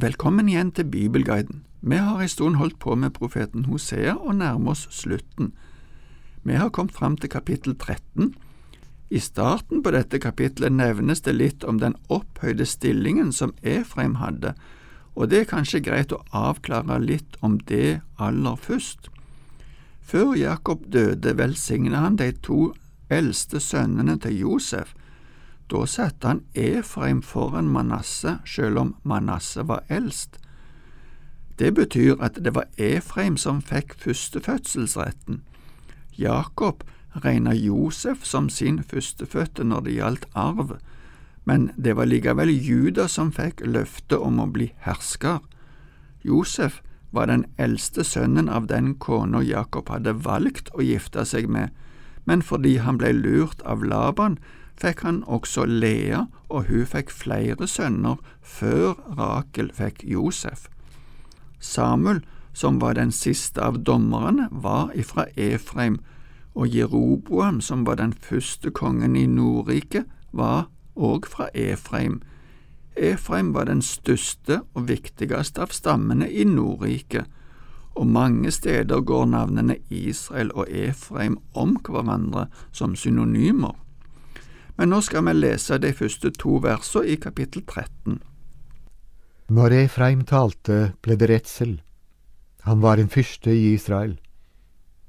[0.00, 1.58] Velkommen igjen til Bibelguiden.
[1.82, 5.50] Vi har en stund holdt på med profeten Hosea og nærmer oss slutten.
[6.42, 8.30] Vi har kommet fram til kapittel 13.
[9.10, 14.54] I starten på dette kapittelet nevnes det litt om den opphøyde stillingen som Efraim hadde,
[15.16, 19.10] og det er kanskje greit å avklare litt om det aller først.
[20.00, 22.70] Før Jakob døde, velsignet han de to
[23.12, 24.94] eldste sønnene til Josef,
[25.70, 30.38] da satte han Efraim foran Manasseh, selv om Manasseh var eldst.
[31.58, 35.42] Det betyr at det var Efraim som fikk førstefødselsretten.
[36.18, 40.76] Jakob regna Josef som sin førstefødte når det gjaldt arv,
[41.44, 45.40] men det var likevel Juda som fikk løftet om å bli hersker.
[46.24, 51.70] Josef var den eldste sønnen av den kona Jakob hadde valgt å gifte seg med,
[52.24, 54.38] men fordi han ble lurt av Laban,
[54.80, 60.68] fikk han også Lea, og hun fikk flere sønner før Rakel fikk Josef.
[61.60, 62.22] Samuel,
[62.52, 66.00] som var den siste av dommerne, var ifra Efraim,
[66.54, 72.20] og Jeroboam, som var den første kongen i Nordriket, var òg fra Efraim.
[72.96, 77.28] Efraim var den største og viktigste av stammene i Nordriket,
[77.94, 83.76] og mange steder går navnene Israel og Efraim om hverandre som synonymer
[84.80, 88.14] men nå skal vi lese de første to versene i kapittel 13.
[89.52, 91.74] Når Efraim talte, ble det redsel.
[92.64, 94.14] Han var en fyrste i Israel,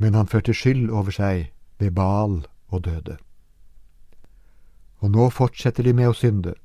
[0.00, 2.38] men han førte skyld over seg ved Baal
[2.72, 3.18] og døde.
[5.04, 6.56] Og nå fortsetter de med å synde.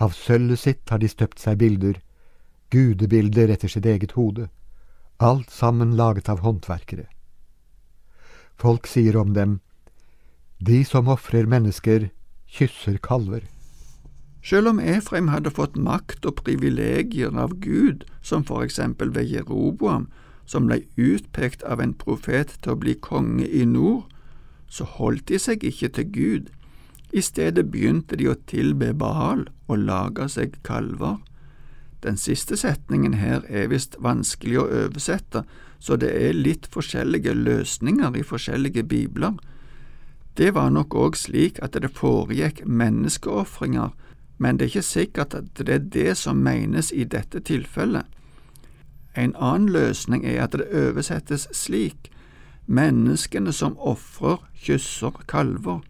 [0.00, 2.00] Av sølvet sitt har de støpt seg bilder,
[2.72, 4.48] gudebilder etter sitt eget hode,
[5.20, 7.04] alt sammen laget av håndverkere.
[8.56, 9.58] Folk sier om dem,
[10.58, 12.10] de som ofrer mennesker,
[12.50, 13.44] kysser kalver.
[14.42, 20.08] Selv om Efraim hadde fått makt og privilegier av Gud, som for eksempel ved Jeroboam,
[20.48, 24.06] som ble utpekt av en profet til å bli konge i nord,
[24.68, 26.48] så holdt de seg ikke til Gud.
[27.12, 31.18] I stedet begynte de å tilbe Baal og lage seg kalver.
[32.04, 35.44] Den siste setningen her er visst vanskelig å oversette,
[35.78, 39.36] så det er litt forskjellige løsninger i forskjellige bibler.
[40.38, 43.90] Det var nok òg slik at det foregikk menneskeofringer,
[44.38, 48.06] men det er ikke sikkert at det er det som menes i dette tilfellet.
[49.16, 52.12] En annen løsning er at det oversettes slik
[52.66, 55.80] menneskene som ofrer, kysser kalver.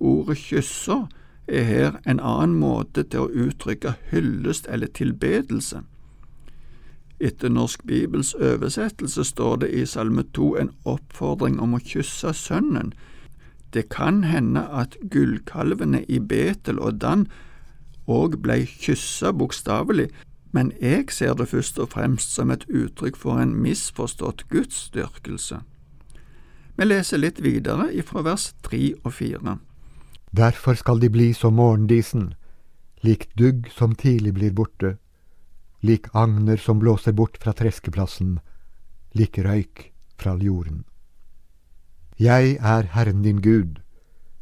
[0.00, 1.06] Ordet kysser
[1.48, 5.80] er her en annen måte til å uttrykke hyllest eller tilbedelse.
[7.22, 12.92] Etter Norsk Bibels oversettelse står det i Salme 2 en oppfordring om å kysse Sønnen,
[13.72, 17.26] det kan hende at gullkalvene i Betel og Dan
[18.10, 20.10] òg blei kyssa bokstavelig,
[20.52, 25.62] men jeg ser det først og fremst som et uttrykk for en misforstått gudsdyrkelse.
[26.76, 29.58] Vi leser litt videre ifra vers tre og fire.
[30.32, 32.32] Derfor skal de bli som morgendisen,
[33.04, 34.96] lik dugg som tidlig blir borte,
[35.82, 38.38] lik agner som blåser bort fra treskeplassen,
[39.16, 40.84] lik røyk fra jorden.
[42.22, 43.80] Jeg er Herren din Gud,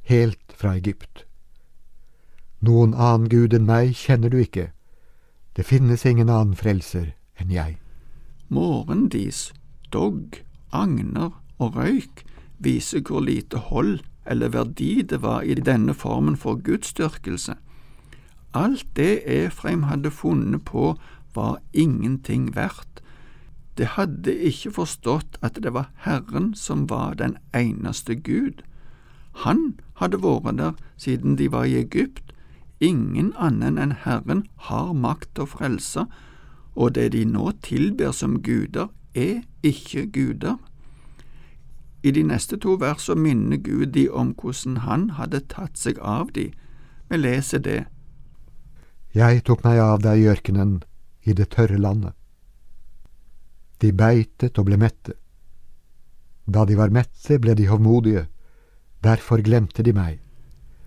[0.02, 1.24] helt fra Egypt.
[2.60, 4.66] Noen annen Gud enn meg kjenner du ikke,
[5.56, 7.78] det finnes ingen annen frelser enn jeg.
[8.52, 9.54] Morgendis,
[9.96, 10.42] dogg,
[10.76, 12.20] agner og røyk
[12.58, 17.56] viser hvor lite hold eller verdi det var i denne formen for gudsdyrkelse.
[18.52, 20.98] Alt det Efraim hadde funnet på,
[21.32, 23.00] var ingenting verdt.
[23.80, 28.60] Det hadde ikke forstått at det var Herren som var den eneste Gud.
[29.40, 32.34] Han hadde vært der siden de var i Egypt.
[32.80, 36.04] Ingen annen enn Herren har makt til å frelse,
[36.76, 40.60] og det de nå tilber som guder, er ikke guder.
[42.04, 46.36] I de neste to versene minner Gud de om hvordan han hadde tatt seg av
[46.36, 46.50] de.
[47.08, 47.84] Vi leser det.
[49.16, 50.82] Jeg tok meg av deg i ørkenen,
[51.24, 52.19] i det tørre landet.
[53.80, 55.16] De beitet og ble mette.
[56.46, 58.26] Da de var mette, ble de hovmodige,
[59.04, 60.18] derfor glemte de meg.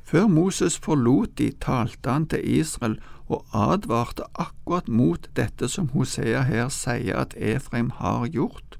[0.03, 2.99] Før Moses forlot de, talte han til Israel
[3.31, 8.77] og advarte akkurat mot dette som Hosea her sier at Efraim har gjort.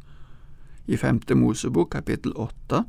[0.86, 2.83] I femte Mosebok kapittel åtte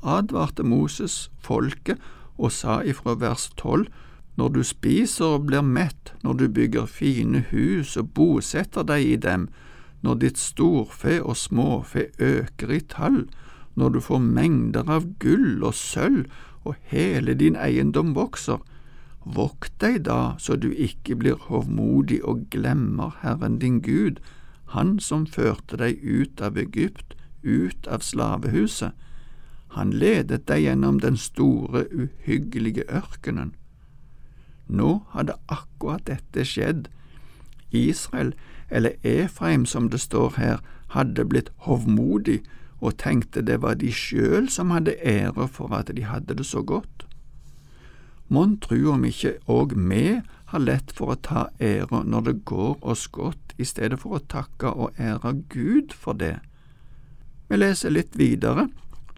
[0.00, 1.98] advarte Moses folket
[2.38, 3.90] og sa ifra vers tolv
[4.38, 9.16] når du spiser og blir mett, når du bygger fine hus og bosetter deg i
[9.20, 9.48] dem,
[10.02, 13.24] når ditt storfe og småfe øker i tall,
[13.74, 16.26] når du får mengder av gull og sølv
[16.64, 18.60] og hele din eiendom vokser,
[19.24, 24.20] Vokt deg da så du ikke blir hovmodig og glemmer Herren din Gud,
[24.72, 28.94] Han som førte deg ut av Egypt, ut av slavehuset.
[29.74, 33.50] Han ledet deg gjennom den store, uhyggelige ørkenen.
[34.68, 36.86] Nå hadde akkurat dette skjedd.
[37.72, 38.32] Israel,
[38.70, 40.58] eller Efraim som det står her,
[40.94, 42.40] hadde blitt hovmodig
[42.80, 46.62] og tenkte det var de sjøl som hadde ære for at de hadde det så
[46.62, 47.06] godt.
[48.28, 50.20] Mon tru om ikke òg vi
[50.50, 54.24] har lett for å ta ære når det går oss godt, i stedet for å
[54.24, 56.38] takke og ære Gud for det.
[57.50, 58.68] Vi leser litt videre,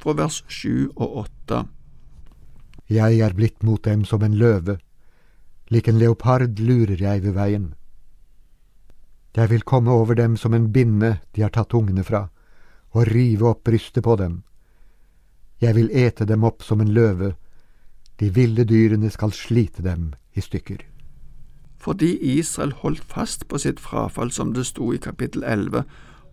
[0.01, 1.63] fra vers sju og åtte.
[2.91, 4.79] Jeg er blitt mot dem som en løve,
[5.71, 7.69] lik en leopard lurer jeg ved veien.
[9.37, 12.27] Jeg vil komme over dem som en binne de har tatt ungene fra,
[12.93, 14.43] og rive opp brystet på dem.
[15.63, 17.35] Jeg vil ete dem opp som en løve,
[18.21, 20.83] de ville dyrene skal slite dem i stykker.
[21.83, 25.83] Fordi Israel holdt fast på sitt frafall, som det sto i kapittel 11,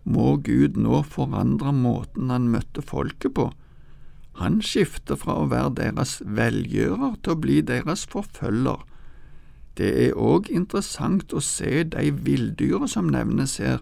[0.04, 3.48] må Gud nå forandre måten han møtte folket på.
[4.40, 8.84] Han skifter fra å være deres velgjører til å bli deres forfølger.
[9.76, 13.78] Det er òg interessant å se de villdyra som nevnes her,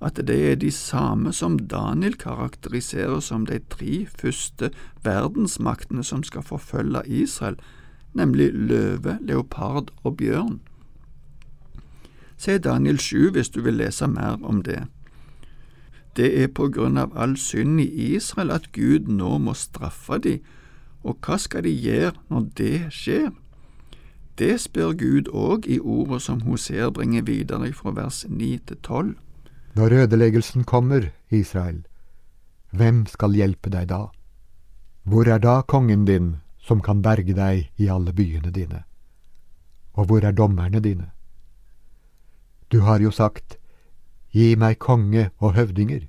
[0.00, 4.70] at det er de samme som Daniel karakteriserer som de tre første
[5.04, 7.58] verdensmaktene som skal forfølge Israel,
[8.16, 10.60] nemlig løve, leopard og bjørn.
[12.40, 14.86] Se Daniel 7 hvis du vil lese mer om det.
[16.16, 20.40] Det er på grunn av all synd i Israel at Gud nå må straffe dem,
[21.04, 23.30] og hva skal de gjøre når det skjer?
[24.40, 29.16] Det spør Gud òg i ordet som Hosea bringer videre fra vers 9 til 12.
[29.76, 31.82] Når ødeleggelsen kommer, Israel,
[32.72, 34.06] hvem skal hjelpe deg da?
[35.04, 38.82] Hvor er da kongen din, som kan berge deg i alle byene dine?
[39.92, 41.10] Og hvor er dommerne dine?
[42.72, 43.58] Du har jo sagt,
[44.32, 46.06] Gi meg konge og høvdinger.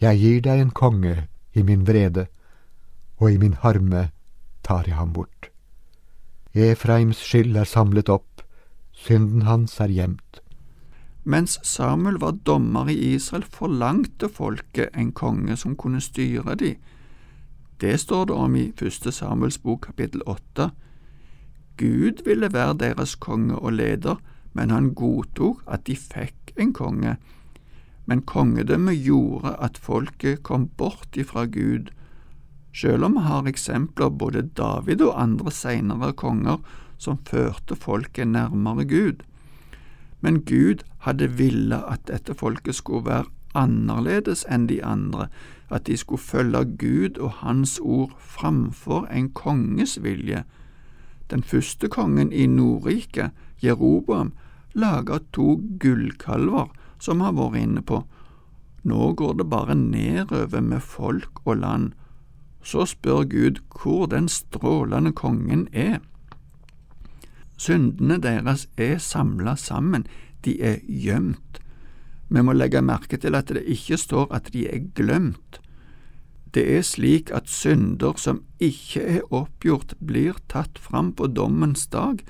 [0.00, 2.26] Jeg gir deg en konge i min vrede,
[3.16, 4.10] og i min harme
[4.62, 5.53] tar jeg ham bort.
[6.54, 8.42] Efraims skyld er samlet opp,
[8.94, 10.38] synden hans er gjemt.
[11.24, 16.76] Mens Samuel var dommer i Israel, forlangte folket en konge som kunne styre de.
[17.80, 20.68] Det står det om i første Samuels bok kapittel åtte.
[21.76, 24.20] Gud ville være deres konge og leder,
[24.52, 27.16] men han godtok at de fikk en konge.
[28.06, 31.90] Men kongedømmet gjorde at folket kom bort ifra Gud.
[32.74, 36.58] Selv om vi har eksempler både David og andre senere konger
[36.98, 39.22] som førte folket nærmere Gud
[40.24, 45.26] men Gud hadde ville at dette folket skulle være annerledes enn de andre,
[45.68, 50.46] at de skulle følge Gud og Hans ord framfor en konges vilje.
[51.28, 54.32] Den første kongen i Nordriket, Jeroboam,
[54.72, 58.00] laga to gullkalver, som har vært inne på.
[58.84, 61.92] Nå går det bare nedover med folk og land.
[62.64, 66.00] Så spør Gud hvor den strålende kongen er.
[67.56, 70.06] Syndene deres er samla sammen,
[70.44, 71.60] de er gjemt.
[72.28, 75.60] Vi må legge merke til at det ikke står at de er glemt.
[76.54, 82.22] Det er slik at synder som ikke er oppgjort, blir tatt fram på dommens dag.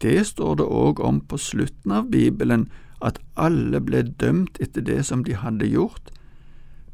[0.00, 2.68] Det står det òg om på slutten av Bibelen,
[3.00, 6.12] at alle ble dømt etter det som de hadde gjort.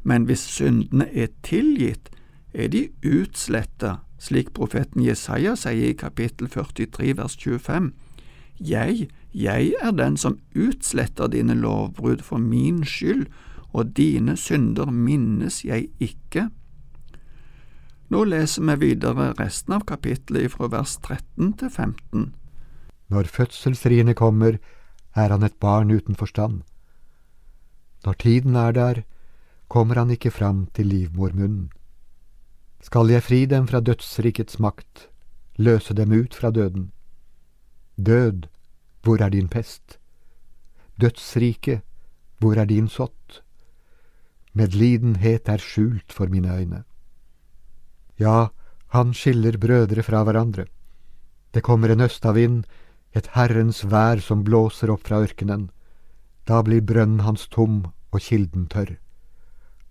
[0.03, 2.09] Men hvis syndene er tilgitt,
[2.55, 7.91] er de utsletta slik profeten Jesaja sier i kapittel 43 vers 25.
[8.63, 13.27] Jeg, jeg er den som utsletter dine lovbrudd for min skyld,
[13.75, 16.47] og dine synder minnes jeg ikke.
[18.07, 22.29] Nå leser vi videre resten av kapittelet fra vers 13 til 15.
[23.11, 24.59] Når fødselsriene kommer,
[25.15, 26.61] er han et barn uten forstand.
[28.05, 29.01] Når tiden er der,
[29.67, 31.71] kommer han ikke fram til livmormunnen.
[32.85, 35.07] Skal jeg fri dem fra dødsrikets makt,
[35.57, 36.91] løse dem ut fra døden?
[37.97, 38.45] Død,
[39.01, 39.97] hvor er din pest?
[41.01, 41.81] Dødsrike,
[42.37, 43.41] hvor er din sott?
[44.53, 46.83] Medlidenhet er skjult for mine øyne.
[48.19, 48.53] Ja,
[48.93, 50.67] han skiller brødre fra hverandre.
[51.53, 52.63] Det kommer en østavind,
[53.15, 55.71] et Herrens vær som blåser opp fra ørkenen.
[56.45, 58.99] Da blir brønnen hans tom og kilden tørr.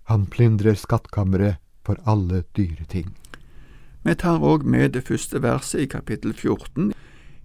[0.05, 3.15] Han plyndrer skattkammeret for alle dyre ting.
[4.05, 6.93] Vi tar òg med det første verset i kapittel 14.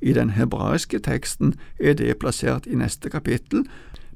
[0.01, 3.65] I den hebraiske teksten er det plassert i neste kapittel,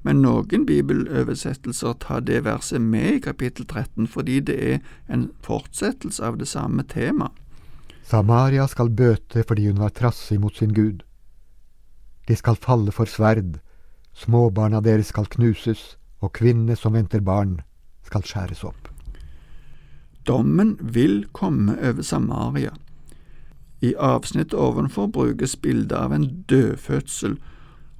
[0.03, 6.24] men noen bibeloversettelser tar det verset med i kapittel 13 fordi det er en fortsettelse
[6.24, 7.32] av det samme temaet.
[8.03, 11.03] Samaria skal bøte fordi hun var trassig mot sin Gud.
[12.27, 13.60] De skal falle for sverd,
[14.13, 17.62] småbarna deres skal knuses, og kvinnene som venter barn,
[18.03, 18.83] skal skjæres opp.
[20.27, 22.72] Dommen vil komme over Samaria.
[23.82, 27.38] I avsnittet ovenfor brukes bildet av en dødfødsel,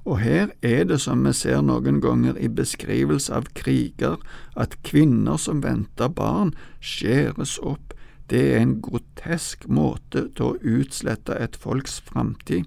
[0.04, 4.16] og her er det som vi ser noen ganger i beskrivelse av kriger,
[4.56, 7.92] at kvinner som venter barn, skjæres opp.
[8.28, 12.64] Det er en grotesk måte til å utslette et folks framtid.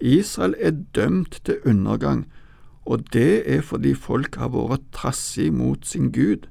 [0.00, 2.26] Israel er dømt til undergang,
[2.84, 6.44] og det er fordi folk har vært trassig mot sin Gud.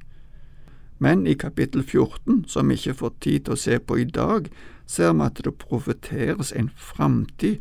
[1.00, 4.48] Men i kapittel 14, som vi ikke får tid til å se på i dag,
[4.88, 7.60] ser vi at det profeteres en framtid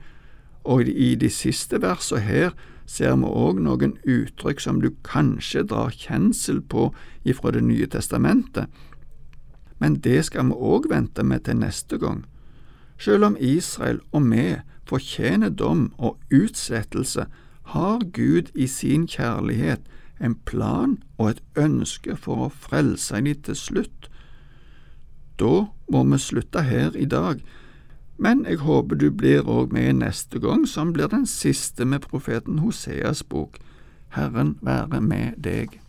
[0.65, 2.55] og i de siste versene her
[2.87, 6.91] ser vi òg noen uttrykk som du kanskje drar kjensel på
[7.25, 8.69] ifra Det nye testamentet,
[9.79, 12.25] men det skal vi òg vente med til neste gang.
[12.99, 17.27] Selv om Israel og vi fortjener dom og utslettelse,
[17.65, 19.81] har Gud i sin kjærlighet
[20.21, 24.09] en plan og et ønske for å frelse dem til slutt.
[25.39, 27.43] Da må vi slutte her i dag,
[28.17, 32.61] men jeg håper du blir òg med neste gang, som blir den siste med profeten
[32.63, 33.59] Hoseas bok.
[34.15, 35.81] Herren være med deg.